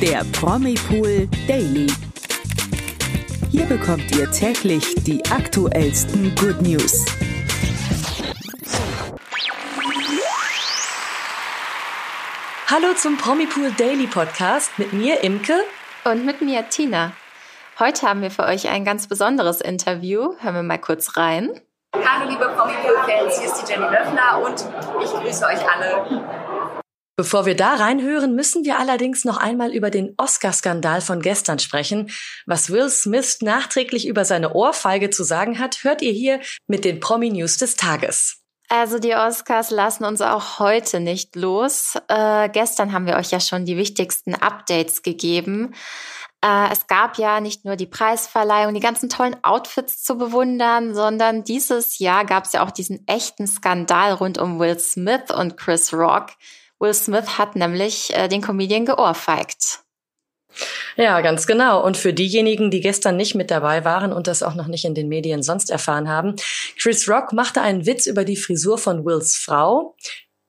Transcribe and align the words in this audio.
der 0.00 0.24
Promipool 0.32 1.28
Daily. 1.48 1.88
Hier 3.50 3.66
bekommt 3.66 4.14
ihr 4.16 4.30
täglich 4.30 4.94
die 5.02 5.24
aktuellsten 5.28 6.36
Good 6.36 6.62
News. 6.62 7.04
Hallo 12.68 12.94
zum 12.94 13.16
Promipool 13.16 13.72
Daily 13.72 14.06
Podcast 14.06 14.78
mit 14.78 14.92
mir 14.92 15.24
Imke 15.24 15.64
und 16.04 16.24
mit 16.24 16.42
mir 16.42 16.68
Tina. 16.68 17.10
Heute 17.80 18.06
haben 18.06 18.22
wir 18.22 18.30
für 18.30 18.44
euch 18.44 18.68
ein 18.68 18.84
ganz 18.84 19.08
besonderes 19.08 19.60
Interview. 19.60 20.34
Hören 20.38 20.54
wir 20.54 20.62
mal 20.62 20.78
kurz 20.78 21.16
rein. 21.16 21.60
Hallo 21.92 22.30
liebe 22.30 22.44
Promipool-Fans, 22.56 23.40
hier 23.40 23.48
ist 23.48 23.62
die 23.62 23.72
Jenny 23.72 23.86
Löffler 23.86 24.42
und 24.44 24.64
ich 25.02 25.10
grüße 25.10 25.44
euch 25.44 25.60
alle. 25.68 26.47
Bevor 27.18 27.46
wir 27.46 27.56
da 27.56 27.74
reinhören, 27.74 28.36
müssen 28.36 28.64
wir 28.64 28.78
allerdings 28.78 29.24
noch 29.24 29.38
einmal 29.38 29.74
über 29.74 29.90
den 29.90 30.14
Oscar-Skandal 30.18 31.00
von 31.00 31.20
gestern 31.20 31.58
sprechen. 31.58 32.12
Was 32.46 32.70
Will 32.70 32.88
Smith 32.88 33.38
nachträglich 33.40 34.06
über 34.06 34.24
seine 34.24 34.54
Ohrfeige 34.54 35.10
zu 35.10 35.24
sagen 35.24 35.58
hat, 35.58 35.82
hört 35.82 36.00
ihr 36.00 36.12
hier 36.12 36.38
mit 36.68 36.84
den 36.84 37.00
Promi-News 37.00 37.56
des 37.56 37.74
Tages. 37.74 38.44
Also 38.68 39.00
die 39.00 39.16
Oscars 39.16 39.70
lassen 39.70 40.04
uns 40.04 40.20
auch 40.20 40.60
heute 40.60 41.00
nicht 41.00 41.34
los. 41.34 41.96
Äh, 42.06 42.50
gestern 42.50 42.92
haben 42.92 43.06
wir 43.06 43.16
euch 43.16 43.32
ja 43.32 43.40
schon 43.40 43.64
die 43.64 43.76
wichtigsten 43.76 44.36
Updates 44.36 45.02
gegeben. 45.02 45.74
Äh, 46.40 46.70
es 46.70 46.86
gab 46.86 47.18
ja 47.18 47.40
nicht 47.40 47.64
nur 47.64 47.74
die 47.74 47.86
Preisverleihung, 47.86 48.74
die 48.74 48.80
ganzen 48.80 49.08
tollen 49.08 49.42
Outfits 49.42 50.04
zu 50.04 50.18
bewundern, 50.18 50.94
sondern 50.94 51.42
dieses 51.42 51.98
Jahr 51.98 52.24
gab 52.24 52.44
es 52.44 52.52
ja 52.52 52.64
auch 52.64 52.70
diesen 52.70 53.04
echten 53.08 53.48
Skandal 53.48 54.12
rund 54.12 54.38
um 54.38 54.60
Will 54.60 54.78
Smith 54.78 55.32
und 55.36 55.56
Chris 55.56 55.92
Rock. 55.92 56.28
Will 56.80 56.94
Smith 56.94 57.38
hat 57.38 57.56
nämlich 57.56 58.14
äh, 58.14 58.28
den 58.28 58.40
Comedian 58.40 58.86
geohrfeigt. 58.86 59.80
Ja, 60.96 61.20
ganz 61.20 61.46
genau. 61.46 61.84
Und 61.84 61.96
für 61.96 62.12
diejenigen, 62.12 62.70
die 62.70 62.80
gestern 62.80 63.16
nicht 63.16 63.34
mit 63.34 63.50
dabei 63.50 63.84
waren 63.84 64.12
und 64.12 64.26
das 64.26 64.42
auch 64.42 64.54
noch 64.54 64.66
nicht 64.66 64.84
in 64.84 64.94
den 64.94 65.08
Medien 65.08 65.42
sonst 65.42 65.70
erfahren 65.70 66.08
haben, 66.08 66.34
Chris 66.80 67.08
Rock 67.08 67.32
machte 67.32 67.60
einen 67.60 67.86
Witz 67.86 68.06
über 68.06 68.24
die 68.24 68.36
Frisur 68.36 68.78
von 68.78 69.04
Wills 69.04 69.36
Frau. 69.36 69.96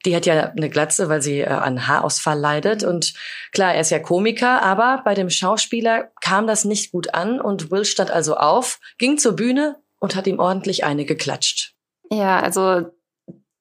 Die 0.06 0.16
hat 0.16 0.26
ja 0.26 0.50
eine 0.50 0.70
Glatze, 0.70 1.10
weil 1.10 1.22
sie 1.22 1.42
äh, 1.42 1.48
an 1.48 1.88
Haarausfall 1.88 2.40
leidet. 2.40 2.84
Und 2.84 3.14
klar, 3.52 3.74
er 3.74 3.82
ist 3.82 3.92
ja 3.92 4.00
Komiker, 4.00 4.64
aber 4.64 5.02
bei 5.04 5.14
dem 5.14 5.30
Schauspieler 5.30 6.12
kam 6.22 6.48
das 6.48 6.66
nicht 6.66 6.92
gut 6.92 7.14
an 7.14 7.42
und 7.42 7.70
Will 7.70 7.86
stand 7.86 8.10
also 8.10 8.36
auf, 8.36 8.80
ging 8.98 9.18
zur 9.18 9.36
Bühne 9.36 9.76
und 10.00 10.16
hat 10.16 10.26
ihm 10.26 10.40
ordentlich 10.40 10.84
eine 10.86 11.06
geklatscht. 11.06 11.76
Ja, 12.10 12.40
also 12.40 12.88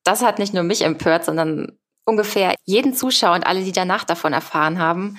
das 0.05 0.23
hat 0.23 0.39
nicht 0.39 0.55
nur 0.55 0.63
mich 0.63 0.83
empört, 0.83 1.25
sondern 1.25 1.78
ungefähr 2.09 2.55
jeden 2.65 2.95
Zuschauer 2.95 3.35
und 3.35 3.47
alle, 3.47 3.63
die 3.63 3.73
danach 3.73 4.05
davon 4.05 4.33
erfahren 4.33 4.79
haben. 4.79 5.19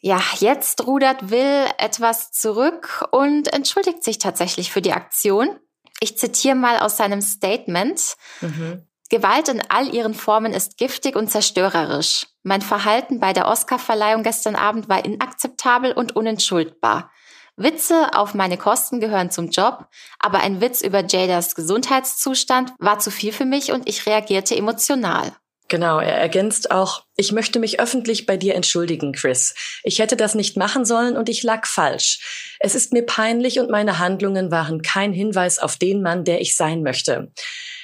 Ja, 0.00 0.20
jetzt 0.38 0.86
rudert 0.86 1.30
Will 1.30 1.66
etwas 1.78 2.30
zurück 2.30 3.06
und 3.10 3.52
entschuldigt 3.52 4.04
sich 4.04 4.18
tatsächlich 4.18 4.70
für 4.70 4.80
die 4.80 4.92
Aktion. 4.92 5.58
Ich 6.00 6.16
zitiere 6.16 6.54
mal 6.54 6.78
aus 6.78 6.96
seinem 6.96 7.20
Statement. 7.20 8.16
Mhm. 8.40 8.86
Gewalt 9.10 9.48
in 9.48 9.60
all 9.68 9.92
ihren 9.92 10.14
Formen 10.14 10.52
ist 10.52 10.78
giftig 10.78 11.16
und 11.16 11.30
zerstörerisch. 11.30 12.28
Mein 12.42 12.62
Verhalten 12.62 13.18
bei 13.18 13.32
der 13.32 13.48
Oscarverleihung 13.48 14.22
gestern 14.22 14.56
Abend 14.56 14.88
war 14.88 15.04
inakzeptabel 15.04 15.92
und 15.92 16.16
unentschuldbar. 16.16 17.10
Witze 17.56 18.14
auf 18.14 18.32
meine 18.32 18.56
Kosten 18.56 19.00
gehören 19.00 19.30
zum 19.30 19.50
Job, 19.50 19.86
aber 20.18 20.38
ein 20.38 20.62
Witz 20.62 20.80
über 20.80 21.04
Jadas 21.04 21.54
Gesundheitszustand 21.54 22.72
war 22.78 23.00
zu 23.00 23.10
viel 23.10 23.32
für 23.32 23.44
mich 23.44 23.72
und 23.72 23.86
ich 23.88 24.06
reagierte 24.06 24.56
emotional. 24.56 25.32
Genau, 25.70 26.00
er 26.00 26.16
ergänzt 26.16 26.72
auch, 26.72 27.04
ich 27.16 27.30
möchte 27.30 27.60
mich 27.60 27.78
öffentlich 27.78 28.26
bei 28.26 28.36
dir 28.36 28.56
entschuldigen, 28.56 29.12
Chris. 29.12 29.54
Ich 29.84 30.00
hätte 30.00 30.16
das 30.16 30.34
nicht 30.34 30.56
machen 30.56 30.84
sollen 30.84 31.16
und 31.16 31.28
ich 31.28 31.44
lag 31.44 31.64
falsch. 31.64 32.56
Es 32.58 32.74
ist 32.74 32.92
mir 32.92 33.06
peinlich 33.06 33.60
und 33.60 33.70
meine 33.70 34.00
Handlungen 34.00 34.50
waren 34.50 34.82
kein 34.82 35.12
Hinweis 35.12 35.60
auf 35.60 35.76
den 35.76 36.02
Mann, 36.02 36.24
der 36.24 36.40
ich 36.40 36.56
sein 36.56 36.82
möchte. 36.82 37.30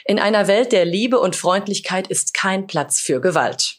In 0.05 0.19
einer 0.19 0.49
Welt 0.49 0.72
der 0.72 0.84
Liebe 0.84 1.21
und 1.21 1.37
Freundlichkeit 1.37 2.09
ist 2.09 2.34
kein 2.34 2.66
Platz 2.66 2.99
für 2.99 3.21
Gewalt. 3.21 3.77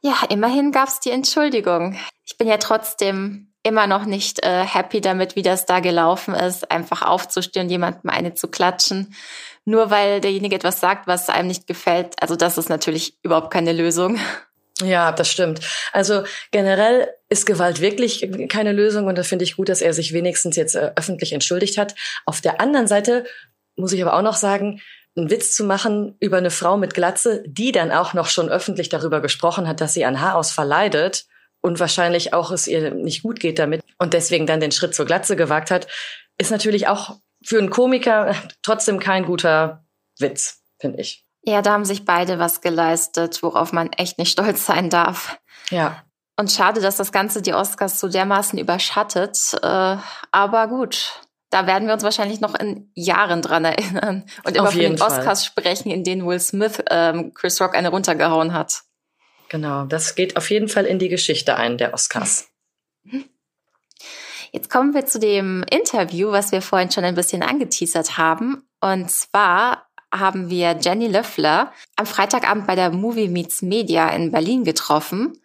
Ja, 0.00 0.16
immerhin 0.30 0.72
gab's 0.72 1.00
die 1.00 1.10
Entschuldigung. 1.10 1.98
Ich 2.24 2.38
bin 2.38 2.48
ja 2.48 2.56
trotzdem 2.56 3.49
immer 3.62 3.86
noch 3.86 4.06
nicht 4.06 4.44
äh, 4.44 4.64
happy 4.64 5.00
damit, 5.00 5.36
wie 5.36 5.42
das 5.42 5.66
da 5.66 5.80
gelaufen 5.80 6.34
ist, 6.34 6.70
einfach 6.70 7.02
aufzustehen 7.02 7.68
jemandem 7.68 8.10
eine 8.10 8.34
zu 8.34 8.48
klatschen 8.48 9.14
nur 9.64 9.90
weil 9.90 10.20
derjenige 10.20 10.56
etwas 10.56 10.80
sagt, 10.80 11.06
was 11.06 11.28
einem 11.28 11.48
nicht 11.48 11.66
gefällt. 11.66 12.14
Also 12.20 12.36
das 12.36 12.58
ist 12.58 12.68
natürlich 12.68 13.14
überhaupt 13.22 13.52
keine 13.52 13.72
Lösung. 13.72 14.18
Ja, 14.82 15.12
das 15.12 15.30
stimmt. 15.30 15.60
Also 15.92 16.24
generell 16.52 17.08
ist 17.28 17.44
Gewalt 17.44 17.80
wirklich 17.80 18.26
keine 18.48 18.72
Lösung 18.72 19.06
und 19.06 19.18
da 19.18 19.22
finde 19.22 19.44
ich 19.44 19.56
gut, 19.56 19.68
dass 19.68 19.82
er 19.82 19.92
sich 19.92 20.14
wenigstens 20.14 20.56
jetzt 20.56 20.74
äh, 20.74 20.92
öffentlich 20.96 21.32
entschuldigt 21.32 21.76
hat. 21.76 21.94
Auf 22.24 22.40
der 22.40 22.60
anderen 22.60 22.86
Seite 22.86 23.24
muss 23.76 23.92
ich 23.92 24.00
aber 24.00 24.14
auch 24.14 24.22
noch 24.22 24.36
sagen, 24.36 24.80
einen 25.16 25.30
Witz 25.30 25.54
zu 25.54 25.64
machen 25.64 26.16
über 26.20 26.38
eine 26.38 26.50
Frau 26.50 26.78
mit 26.78 26.94
Glatze, 26.94 27.42
die 27.46 27.72
dann 27.72 27.90
auch 27.90 28.14
noch 28.14 28.28
schon 28.28 28.48
öffentlich 28.48 28.88
darüber 28.88 29.20
gesprochen 29.20 29.68
hat, 29.68 29.80
dass 29.80 29.92
sie 29.92 30.04
an 30.04 30.20
Haarausfall 30.20 30.66
leidet 30.66 31.26
und 31.62 31.80
wahrscheinlich 31.80 32.32
auch 32.32 32.50
es 32.50 32.66
ihr 32.66 32.94
nicht 32.94 33.22
gut 33.22 33.40
geht 33.40 33.58
damit 33.58 33.82
und 33.98 34.14
deswegen 34.14 34.46
dann 34.46 34.60
den 34.60 34.72
Schritt 34.72 34.94
zur 34.94 35.06
Glatze 35.06 35.36
gewagt 35.36 35.70
hat, 35.70 35.86
ist 36.38 36.50
natürlich 36.50 36.88
auch 36.88 37.18
für 37.44 37.58
einen 37.58 37.70
Komiker 37.70 38.34
trotzdem 38.62 38.98
kein 38.98 39.24
guter 39.24 39.84
Witz, 40.18 40.62
finde 40.78 41.00
ich. 41.00 41.26
Ja, 41.42 41.62
da 41.62 41.72
haben 41.72 41.84
sich 41.84 42.04
beide 42.04 42.38
was 42.38 42.60
geleistet, 42.60 43.42
worauf 43.42 43.72
man 43.72 43.92
echt 43.92 44.18
nicht 44.18 44.32
stolz 44.32 44.66
sein 44.66 44.90
darf. 44.90 45.38
Ja. 45.70 46.02
Und 46.38 46.50
schade, 46.52 46.80
dass 46.80 46.96
das 46.96 47.12
Ganze 47.12 47.42
die 47.42 47.54
Oscars 47.54 48.00
so 48.00 48.08
dermaßen 48.08 48.58
überschattet. 48.58 49.38
Äh, 49.62 49.96
aber 50.32 50.68
gut, 50.68 51.12
da 51.50 51.66
werden 51.66 51.86
wir 51.86 51.94
uns 51.94 52.02
wahrscheinlich 52.02 52.40
noch 52.40 52.54
in 52.54 52.90
Jahren 52.94 53.42
dran 53.42 53.64
erinnern 53.64 54.24
und 54.44 54.56
immer 54.56 54.70
von 54.70 54.80
den 54.80 54.98
Fall. 54.98 55.18
Oscars 55.18 55.44
sprechen, 55.44 55.90
in 55.90 56.04
denen 56.04 56.26
Will 56.26 56.40
Smith 56.40 56.82
ähm, 56.90 57.34
Chris 57.34 57.60
Rock 57.60 57.74
eine 57.74 57.90
runtergehauen 57.90 58.52
hat. 58.52 58.82
Genau, 59.50 59.84
das 59.84 60.14
geht 60.14 60.36
auf 60.36 60.48
jeden 60.48 60.68
Fall 60.68 60.86
in 60.86 61.00
die 61.00 61.08
Geschichte 61.08 61.56
ein, 61.56 61.76
der 61.76 61.92
Oscars. 61.92 62.48
Jetzt 64.52 64.70
kommen 64.70 64.94
wir 64.94 65.06
zu 65.06 65.18
dem 65.18 65.64
Interview, 65.70 66.30
was 66.30 66.52
wir 66.52 66.62
vorhin 66.62 66.90
schon 66.90 67.04
ein 67.04 67.16
bisschen 67.16 67.42
angeteasert 67.42 68.16
haben. 68.16 68.62
Und 68.80 69.10
zwar 69.10 69.88
haben 70.12 70.50
wir 70.50 70.78
Jenny 70.80 71.08
Löffler 71.08 71.72
am 71.96 72.06
Freitagabend 72.06 72.66
bei 72.66 72.76
der 72.76 72.90
Movie 72.90 73.28
Meets 73.28 73.62
Media 73.62 74.08
in 74.10 74.30
Berlin 74.30 74.64
getroffen. 74.64 75.40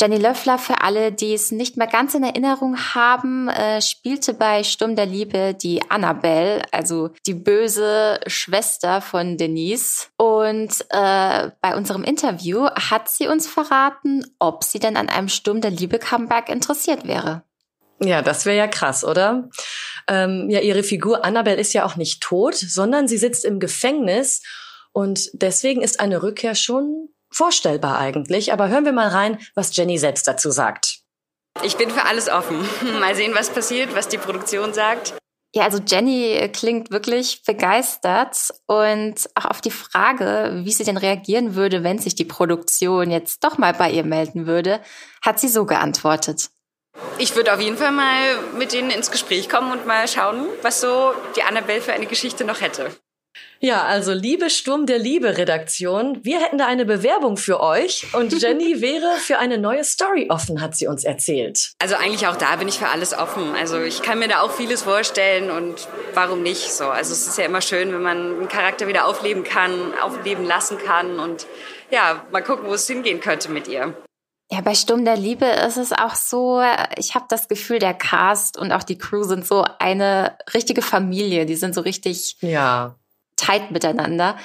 Jenny 0.00 0.18
Löffler, 0.18 0.58
für 0.58 0.82
alle, 0.82 1.10
die 1.10 1.34
es 1.34 1.50
nicht 1.50 1.76
mehr 1.76 1.88
ganz 1.88 2.14
in 2.14 2.22
Erinnerung 2.22 2.76
haben, 2.94 3.48
äh, 3.48 3.82
spielte 3.82 4.32
bei 4.32 4.62
Sturm 4.62 4.94
der 4.94 5.06
Liebe 5.06 5.54
die 5.54 5.80
Annabelle, 5.90 6.62
also 6.70 7.10
die 7.26 7.34
böse 7.34 8.20
Schwester 8.26 9.00
von 9.00 9.36
Denise. 9.36 10.06
Und 10.16 10.72
äh, 10.90 11.50
bei 11.60 11.76
unserem 11.76 12.04
Interview 12.04 12.66
hat 12.66 13.08
sie 13.08 13.26
uns 13.26 13.48
verraten, 13.48 14.24
ob 14.38 14.62
sie 14.62 14.78
denn 14.78 14.96
an 14.96 15.08
einem 15.08 15.28
Sturm 15.28 15.60
der 15.60 15.72
Liebe 15.72 15.98
Comeback 15.98 16.48
interessiert 16.48 17.06
wäre. 17.06 17.42
Ja, 18.00 18.22
das 18.22 18.46
wäre 18.46 18.56
ja 18.56 18.68
krass, 18.68 19.04
oder? 19.04 19.48
Ähm, 20.06 20.48
ja, 20.48 20.60
ihre 20.60 20.84
Figur 20.84 21.24
Annabelle 21.24 21.60
ist 21.60 21.72
ja 21.72 21.84
auch 21.84 21.96
nicht 21.96 22.22
tot, 22.22 22.54
sondern 22.54 23.08
sie 23.08 23.18
sitzt 23.18 23.44
im 23.44 23.58
Gefängnis 23.58 24.42
und 24.92 25.30
deswegen 25.32 25.82
ist 25.82 25.98
eine 25.98 26.22
Rückkehr 26.22 26.54
schon 26.54 27.08
vorstellbar 27.30 27.98
eigentlich. 27.98 28.52
Aber 28.52 28.68
hören 28.68 28.84
wir 28.84 28.92
mal 28.92 29.08
rein, 29.08 29.38
was 29.54 29.74
Jenny 29.76 29.98
selbst 29.98 30.26
dazu 30.26 30.50
sagt. 30.50 31.00
Ich 31.62 31.76
bin 31.76 31.90
für 31.90 32.04
alles 32.04 32.28
offen. 32.28 32.68
Mal 33.00 33.14
sehen, 33.14 33.34
was 33.34 33.50
passiert, 33.50 33.94
was 33.94 34.08
die 34.08 34.18
Produktion 34.18 34.72
sagt. 34.72 35.14
Ja, 35.54 35.64
also 35.64 35.78
Jenny 35.84 36.50
klingt 36.52 36.90
wirklich 36.90 37.42
begeistert 37.42 38.52
und 38.66 39.14
auch 39.34 39.46
auf 39.46 39.60
die 39.62 39.70
Frage, 39.70 40.60
wie 40.64 40.72
sie 40.72 40.84
denn 40.84 40.98
reagieren 40.98 41.54
würde, 41.54 41.82
wenn 41.82 41.98
sich 41.98 42.14
die 42.14 42.26
Produktion 42.26 43.10
jetzt 43.10 43.42
doch 43.42 43.56
mal 43.56 43.72
bei 43.72 43.90
ihr 43.90 44.04
melden 44.04 44.46
würde, 44.46 44.80
hat 45.22 45.40
sie 45.40 45.48
so 45.48 45.64
geantwortet. 45.64 46.50
Ich 47.16 47.34
würde 47.34 47.54
auf 47.54 47.60
jeden 47.60 47.78
Fall 47.78 47.92
mal 47.92 48.38
mit 48.58 48.72
denen 48.72 48.90
ins 48.90 49.10
Gespräch 49.10 49.48
kommen 49.48 49.72
und 49.72 49.86
mal 49.86 50.06
schauen, 50.06 50.46
was 50.62 50.80
so 50.82 51.14
die 51.34 51.42
Annabelle 51.42 51.80
für 51.80 51.94
eine 51.94 52.06
Geschichte 52.06 52.44
noch 52.44 52.60
hätte. 52.60 52.94
Ja, 53.60 53.82
also 53.84 54.12
liebe 54.12 54.50
Sturm 54.50 54.86
der 54.86 54.98
Liebe 54.98 55.36
Redaktion, 55.36 56.24
wir 56.24 56.40
hätten 56.40 56.58
da 56.58 56.66
eine 56.66 56.84
Bewerbung 56.84 57.36
für 57.36 57.60
euch 57.60 58.06
und 58.14 58.32
Jenny 58.40 58.80
wäre 58.80 59.16
für 59.18 59.38
eine 59.38 59.58
neue 59.58 59.82
Story 59.82 60.28
offen, 60.30 60.60
hat 60.60 60.76
sie 60.76 60.86
uns 60.86 61.02
erzählt. 61.02 61.72
Also 61.80 61.96
eigentlich 61.96 62.26
auch 62.28 62.36
da 62.36 62.54
bin 62.56 62.68
ich 62.68 62.78
für 62.78 62.88
alles 62.88 63.14
offen. 63.14 63.54
Also 63.56 63.80
ich 63.80 64.02
kann 64.02 64.20
mir 64.20 64.28
da 64.28 64.42
auch 64.42 64.52
vieles 64.52 64.82
vorstellen 64.82 65.50
und 65.50 65.88
warum 66.14 66.42
nicht 66.42 66.72
so. 66.72 66.84
Also 66.84 67.12
es 67.12 67.26
ist 67.26 67.36
ja 67.36 67.46
immer 67.46 67.60
schön, 67.60 67.92
wenn 67.92 68.02
man 68.02 68.38
einen 68.38 68.48
Charakter 68.48 68.86
wieder 68.86 69.06
aufleben 69.06 69.42
kann, 69.42 69.92
aufleben 70.00 70.44
lassen 70.44 70.78
kann 70.78 71.18
und 71.18 71.46
ja, 71.90 72.24
mal 72.30 72.42
gucken, 72.42 72.68
wo 72.68 72.74
es 72.74 72.86
hingehen 72.86 73.20
könnte 73.20 73.50
mit 73.50 73.66
ihr. 73.66 73.94
Ja, 74.50 74.62
bei 74.62 74.74
Sturm 74.74 75.04
der 75.04 75.16
Liebe 75.16 75.44
ist 75.44 75.76
es 75.76 75.92
auch 75.92 76.14
so, 76.14 76.62
ich 76.96 77.14
habe 77.14 77.26
das 77.28 77.48
Gefühl, 77.48 77.80
der 77.80 77.92
Cast 77.92 78.56
und 78.56 78.72
auch 78.72 78.82
die 78.82 78.96
Crew 78.96 79.24
sind 79.24 79.46
so 79.46 79.64
eine 79.78 80.38
richtige 80.54 80.80
Familie. 80.80 81.44
Die 81.44 81.56
sind 81.56 81.74
so 81.74 81.82
richtig 81.82 82.36
ja. 82.40 82.94
Tight 83.38 83.70
miteinander. 83.70 84.36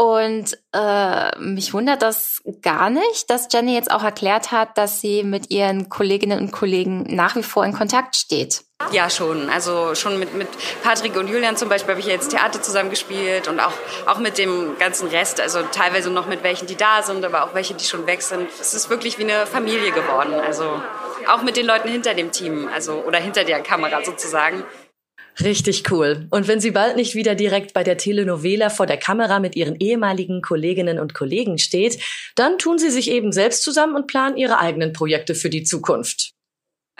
Und 0.00 0.56
äh, 0.72 1.38
mich 1.38 1.74
wundert 1.74 2.00
das 2.00 2.40
gar 2.62 2.88
nicht, 2.88 3.28
dass 3.28 3.48
Jenny 3.52 3.74
jetzt 3.74 3.90
auch 3.90 4.02
erklärt 4.02 4.50
hat, 4.50 4.78
dass 4.78 5.02
sie 5.02 5.22
mit 5.22 5.50
ihren 5.50 5.90
Kolleginnen 5.90 6.40
und 6.40 6.52
Kollegen 6.52 7.02
nach 7.14 7.36
wie 7.36 7.42
vor 7.42 7.66
in 7.66 7.74
Kontakt 7.74 8.16
steht. 8.16 8.62
Ja, 8.92 9.10
schon. 9.10 9.50
Also 9.50 9.94
schon 9.94 10.18
mit, 10.18 10.34
mit 10.34 10.48
Patrick 10.82 11.16
und 11.16 11.28
Julian 11.28 11.58
zum 11.58 11.68
Beispiel 11.68 11.90
habe 11.90 12.00
ich 12.00 12.06
jetzt 12.06 12.30
Theater 12.30 12.62
zusammengespielt 12.62 13.46
und 13.46 13.60
auch, 13.60 13.74
auch 14.06 14.18
mit 14.18 14.38
dem 14.38 14.78
ganzen 14.78 15.08
Rest. 15.08 15.38
Also 15.38 15.60
teilweise 15.70 16.08
noch 16.08 16.26
mit 16.26 16.42
welchen, 16.42 16.66
die 16.66 16.76
da 16.76 17.02
sind, 17.02 17.22
aber 17.22 17.44
auch 17.44 17.54
welche, 17.54 17.74
die 17.74 17.84
schon 17.84 18.06
weg 18.06 18.22
sind. 18.22 18.48
Es 18.58 18.72
ist 18.72 18.88
wirklich 18.88 19.18
wie 19.18 19.24
eine 19.24 19.44
Familie 19.44 19.92
geworden. 19.92 20.32
Also 20.32 20.80
auch 21.28 21.42
mit 21.42 21.58
den 21.58 21.66
Leuten 21.66 21.90
hinter 21.90 22.14
dem 22.14 22.32
Team, 22.32 22.70
also 22.72 23.04
oder 23.06 23.18
hinter 23.18 23.44
der 23.44 23.60
Kamera 23.60 24.02
sozusagen. 24.02 24.64
Richtig 25.38 25.90
cool. 25.90 26.26
Und 26.30 26.48
wenn 26.48 26.60
sie 26.60 26.70
bald 26.70 26.96
nicht 26.96 27.14
wieder 27.14 27.34
direkt 27.34 27.72
bei 27.72 27.84
der 27.84 27.96
Telenovela 27.96 28.68
vor 28.70 28.86
der 28.86 28.96
Kamera 28.96 29.38
mit 29.38 29.56
ihren 29.56 29.76
ehemaligen 29.76 30.42
Kolleginnen 30.42 30.98
und 30.98 31.14
Kollegen 31.14 31.58
steht, 31.58 32.02
dann 32.34 32.58
tun 32.58 32.78
sie 32.78 32.90
sich 32.90 33.10
eben 33.10 33.32
selbst 33.32 33.62
zusammen 33.62 33.94
und 33.94 34.06
planen 34.06 34.36
ihre 34.36 34.58
eigenen 34.58 34.92
Projekte 34.92 35.34
für 35.34 35.50
die 35.50 35.62
Zukunft. 35.62 36.32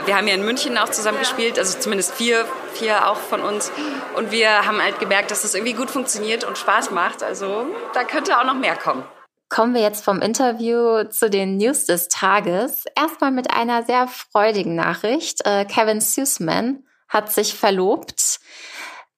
Wir 0.07 0.17
haben 0.17 0.29
ja 0.29 0.35
in 0.35 0.45
München 0.45 0.79
auch 0.79 0.89
zusammen 0.89 1.19
gespielt, 1.19 1.59
also 1.59 1.79
zumindest 1.79 2.15
vier, 2.15 2.47
vier 2.73 3.11
auch 3.11 3.19
von 3.19 3.43
uns. 3.43 3.71
Und 4.17 4.31
wir 4.31 4.67
haben 4.67 4.83
halt 4.83 4.99
gemerkt, 4.99 5.31
dass 5.31 5.43
das 5.43 5.55
irgendwie 5.55 5.75
gut 5.75 5.91
funktioniert 5.91 6.45
und 6.45 6.57
Spaß 6.57 6.91
macht. 6.91 7.23
Also 7.23 7.67
da 7.93 8.05
könnte 8.05 8.39
auch 8.39 8.45
noch 8.45 8.55
mehr 8.55 8.77
kommen. 8.77 9.05
Kommen 9.51 9.75
wir 9.75 9.83
jetzt 9.83 10.05
vom 10.05 10.23
Interview 10.23 11.05
zu 11.11 11.29
den 11.29 11.57
News 11.57 11.85
des 11.85 12.09
Tages. 12.09 12.85
Erstmal 12.97 13.33
mit 13.33 13.51
einer 13.51 13.83
sehr 13.83 14.07
freudigen 14.07 14.77
Nachricht. 14.77 15.41
Äh, 15.45 15.65
Kevin 15.65 16.01
Sussman 16.01 16.85
hat 17.11 17.31
sich 17.31 17.55
verlobt. 17.55 18.41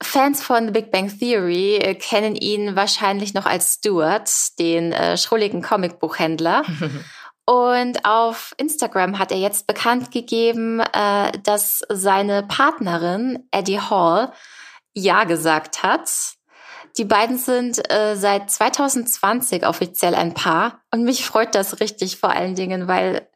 Fans 0.02 0.42
von 0.42 0.66
The 0.66 0.72
Big 0.72 0.90
Bang 0.90 1.16
Theory 1.16 1.76
äh, 1.76 1.94
kennen 1.94 2.34
ihn 2.34 2.74
wahrscheinlich 2.74 3.34
noch 3.34 3.46
als 3.46 3.74
Stuart, 3.74 4.58
den 4.58 4.92
äh, 4.92 5.16
schrulligen 5.16 5.62
Comicbuchhändler. 5.62 6.64
Und 7.44 8.04
auf 8.04 8.54
Instagram 8.56 9.18
hat 9.18 9.32
er 9.32 9.38
jetzt 9.38 9.66
bekannt 9.66 10.10
gegeben, 10.10 10.80
äh, 10.80 11.32
dass 11.42 11.82
seine 11.88 12.44
Partnerin 12.44 13.46
Eddie 13.50 13.80
Hall 13.80 14.32
Ja 14.94 15.24
gesagt 15.24 15.82
hat. 15.82 16.36
Die 16.98 17.04
beiden 17.04 17.38
sind 17.38 17.90
äh, 17.90 18.16
seit 18.16 18.50
2020 18.50 19.66
offiziell 19.66 20.14
ein 20.14 20.34
Paar 20.34 20.82
und 20.90 21.04
mich 21.04 21.24
freut 21.24 21.54
das 21.54 21.80
richtig 21.80 22.18
vor 22.18 22.30
allen 22.30 22.54
Dingen, 22.54 22.86
weil 22.86 23.28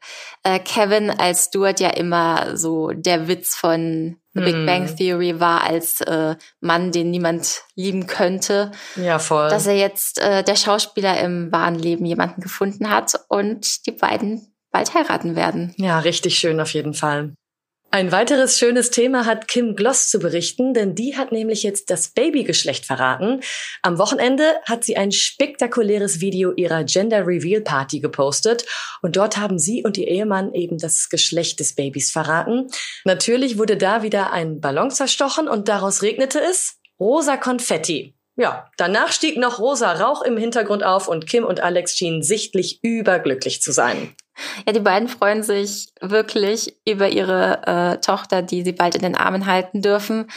äh, 0.46 0.60
Kevin 0.60 1.10
als 1.10 1.46
Stuart 1.46 1.80
ja 1.80 1.90
immer 1.90 2.56
so 2.56 2.90
der 2.90 3.26
Witz 3.26 3.56
von 3.56 4.16
The 4.34 4.40
Big 4.42 4.54
hm. 4.54 4.66
Bang 4.66 4.96
Theory 4.96 5.40
war 5.40 5.64
als 5.64 6.02
äh, 6.02 6.36
Mann, 6.60 6.92
den 6.92 7.10
niemand 7.10 7.62
lieben 7.74 8.06
könnte. 8.06 8.70
Ja, 8.94 9.18
voll. 9.18 9.48
Dass 9.48 9.66
er 9.66 9.76
jetzt 9.76 10.20
äh, 10.20 10.44
der 10.44 10.56
Schauspieler 10.56 11.18
im 11.20 11.50
wahren 11.50 11.76
Leben 11.76 12.04
jemanden 12.04 12.42
gefunden 12.42 12.90
hat 12.90 13.18
und 13.28 13.86
die 13.86 13.92
beiden 13.92 14.54
bald 14.70 14.94
heiraten 14.94 15.34
werden. 15.36 15.74
Ja, 15.78 15.98
richtig 15.98 16.38
schön 16.38 16.60
auf 16.60 16.74
jeden 16.74 16.94
Fall. 16.94 17.34
Ein 17.92 18.12
weiteres 18.12 18.58
schönes 18.58 18.90
Thema 18.90 19.24
hat 19.24 19.48
Kim 19.48 19.74
Gloss 19.74 20.10
zu 20.10 20.18
berichten, 20.18 20.74
denn 20.74 20.94
die 20.94 21.16
hat 21.16 21.32
nämlich 21.32 21.62
jetzt 21.62 21.88
das 21.88 22.08
Babygeschlecht 22.08 22.84
verraten. 22.84 23.40
Am 23.80 23.96
Wochenende 23.98 24.56
hat 24.64 24.84
sie 24.84 24.96
ein 24.96 25.12
spektakuläres 25.12 26.20
Video 26.20 26.52
ihrer 26.52 26.84
Gender 26.84 27.26
Reveal 27.26 27.62
Party 27.62 28.00
gepostet 28.00 28.66
und 29.02 29.16
dort 29.16 29.38
haben 29.38 29.58
sie 29.58 29.82
und 29.82 29.96
ihr 29.96 30.08
Ehemann 30.08 30.52
eben 30.52 30.78
das 30.78 31.08
Geschlecht 31.08 31.60
des 31.60 31.74
Babys 31.74 32.10
verraten. 32.10 32.68
Natürlich 33.04 33.56
wurde 33.56 33.76
da 33.76 34.02
wieder 34.02 34.32
ein 34.32 34.60
Ballon 34.60 34.90
zerstochen 34.90 35.48
und 35.48 35.68
daraus 35.68 36.02
regnete 36.02 36.40
es 36.40 36.78
rosa 37.00 37.36
Konfetti. 37.36 38.14
Ja, 38.36 38.70
danach 38.76 39.12
stieg 39.12 39.38
noch 39.38 39.58
rosa 39.58 39.92
Rauch 39.92 40.20
im 40.20 40.36
Hintergrund 40.36 40.84
auf 40.84 41.08
und 41.08 41.26
Kim 41.26 41.44
und 41.44 41.60
Alex 41.60 41.96
schienen 41.96 42.22
sichtlich 42.22 42.80
überglücklich 42.82 43.62
zu 43.62 43.72
sein. 43.72 44.14
Ja, 44.66 44.72
die 44.72 44.80
beiden 44.80 45.08
freuen 45.08 45.42
sich 45.42 45.88
wirklich 46.00 46.76
über 46.86 47.08
ihre 47.08 47.66
äh, 47.66 48.00
Tochter, 48.00 48.42
die 48.42 48.62
sie 48.62 48.72
bald 48.72 48.94
in 48.94 49.02
den 49.02 49.16
Armen 49.16 49.46
halten 49.46 49.82
dürfen. 49.82 50.30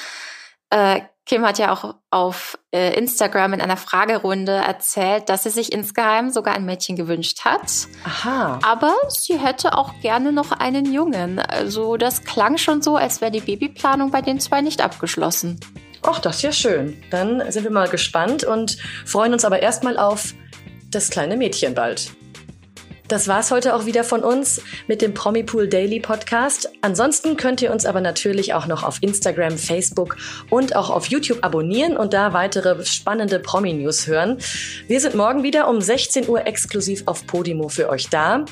Äh, 0.69 1.01
Kim 1.29 1.45
hat 1.45 1.59
ja 1.59 1.71
auch 1.71 1.93
auf 2.09 2.57
äh, 2.71 2.97
Instagram 2.97 3.53
in 3.53 3.61
einer 3.61 3.77
Fragerunde 3.77 4.51
erzählt, 4.51 5.29
dass 5.29 5.43
sie 5.43 5.51
sich 5.51 5.71
insgeheim 5.71 6.31
sogar 6.31 6.55
ein 6.55 6.65
Mädchen 6.65 6.95
gewünscht 6.95 7.45
hat. 7.45 7.87
Aha. 8.03 8.57
Aber 8.63 8.95
sie 9.09 9.37
hätte 9.37 9.77
auch 9.77 9.93
gerne 10.01 10.31
noch 10.31 10.51
einen 10.51 10.91
Jungen. 10.91 11.37
Also 11.37 11.97
das 11.97 12.23
klang 12.23 12.57
schon 12.57 12.81
so, 12.81 12.95
als 12.95 13.21
wäre 13.21 13.29
die 13.29 13.41
Babyplanung 13.41 14.09
bei 14.09 14.23
den 14.23 14.39
zwei 14.39 14.61
nicht 14.61 14.81
abgeschlossen. 14.81 15.59
Ach, 16.01 16.17
das 16.17 16.37
ist 16.37 16.41
ja 16.41 16.51
schön. 16.51 17.03
Dann 17.11 17.51
sind 17.51 17.63
wir 17.63 17.71
mal 17.71 17.89
gespannt 17.89 18.43
und 18.43 18.77
freuen 19.05 19.33
uns 19.33 19.45
aber 19.45 19.61
erstmal 19.61 19.99
auf 19.99 20.33
das 20.89 21.11
kleine 21.11 21.37
Mädchen 21.37 21.75
bald. 21.75 22.11
Das 23.09 23.27
war's 23.27 23.49
heute 23.49 23.75
auch 23.75 23.87
wieder 23.87 24.03
von 24.03 24.23
uns 24.23 24.61
mit 24.87 25.01
dem 25.01 25.15
Promipool 25.15 25.67
Daily 25.67 25.99
Podcast. 25.99 26.69
Ansonsten 26.81 27.37
könnt 27.37 27.59
ihr 27.59 27.71
uns 27.71 27.87
aber 27.87 28.01
natürlich 28.01 28.53
auch 28.53 28.67
noch 28.67 28.83
auf 28.83 28.99
Instagram, 29.01 29.57
Facebook 29.57 30.15
und 30.51 30.75
auch 30.75 30.91
auf 30.91 31.07
YouTube 31.07 31.39
abonnieren 31.43 31.97
und 31.97 32.13
da 32.13 32.33
weitere 32.33 32.85
spannende 32.85 33.39
Promi-News 33.39 34.05
hören. 34.05 34.37
Wir 34.85 34.99
sind 34.99 35.15
morgen 35.15 35.41
wieder 35.41 35.67
um 35.67 35.81
16 35.81 36.29
Uhr 36.29 36.45
exklusiv 36.45 37.01
auf 37.07 37.25
Podimo 37.25 37.67
für 37.67 37.89
euch 37.89 38.09
da. 38.09 38.45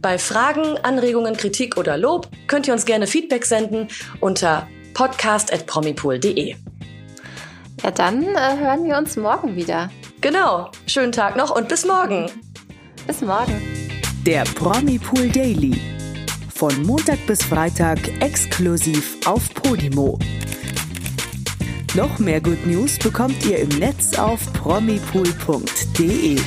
Bei 0.00 0.16
Fragen, 0.16 0.78
Anregungen, 0.84 1.36
Kritik 1.36 1.76
oder 1.76 1.98
Lob 1.98 2.28
könnt 2.46 2.68
ihr 2.68 2.72
uns 2.72 2.84
gerne 2.84 3.08
Feedback 3.08 3.44
senden 3.44 3.88
unter 4.20 4.68
podcast.promipool.de. 4.94 6.54
Ja, 7.82 7.90
dann 7.90 8.22
äh, 8.22 8.58
hören 8.58 8.84
wir 8.84 8.96
uns 8.96 9.16
morgen 9.16 9.56
wieder. 9.56 9.90
Genau. 10.20 10.70
Schönen 10.86 11.10
Tag 11.10 11.34
noch 11.34 11.50
und 11.50 11.68
bis 11.68 11.84
morgen. 11.84 12.30
Bis 13.08 13.20
morgen. 13.20 13.73
Der 14.26 14.44
Promi 14.44 14.98
Pool 14.98 15.28
Daily. 15.28 15.78
Von 16.54 16.82
Montag 16.86 17.18
bis 17.26 17.42
Freitag 17.42 17.98
exklusiv 18.22 19.18
auf 19.26 19.52
Podimo. 19.52 20.18
Noch 21.94 22.18
mehr 22.18 22.40
Good 22.40 22.66
News 22.66 22.98
bekommt 22.98 23.44
ihr 23.44 23.58
im 23.58 23.68
Netz 23.68 24.16
auf 24.18 24.50
promipool.de. 24.54 26.38